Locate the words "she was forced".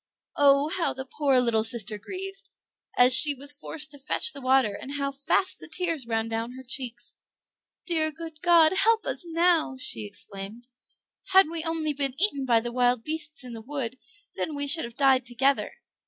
3.15-3.91